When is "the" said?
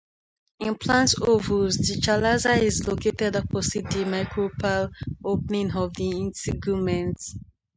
1.77-2.01, 3.91-4.03, 5.93-6.09